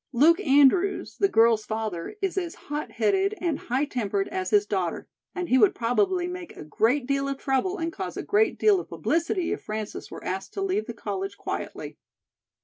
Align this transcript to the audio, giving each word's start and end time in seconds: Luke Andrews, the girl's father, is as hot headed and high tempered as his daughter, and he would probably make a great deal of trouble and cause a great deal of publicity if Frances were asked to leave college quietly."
Luke 0.13 0.39
Andrews, 0.39 1.17
the 1.19 1.27
girl's 1.27 1.63
father, 1.63 2.15
is 2.23 2.35
as 2.35 2.55
hot 2.55 2.93
headed 2.93 3.35
and 3.37 3.59
high 3.59 3.85
tempered 3.85 4.27
as 4.29 4.49
his 4.49 4.65
daughter, 4.65 5.07
and 5.35 5.47
he 5.47 5.59
would 5.59 5.75
probably 5.75 6.25
make 6.25 6.57
a 6.57 6.63
great 6.63 7.05
deal 7.05 7.27
of 7.29 7.37
trouble 7.37 7.77
and 7.77 7.93
cause 7.93 8.17
a 8.17 8.23
great 8.23 8.57
deal 8.57 8.79
of 8.79 8.89
publicity 8.89 9.51
if 9.53 9.61
Frances 9.61 10.09
were 10.09 10.23
asked 10.25 10.53
to 10.55 10.61
leave 10.63 10.87
college 10.97 11.37
quietly." 11.37 11.99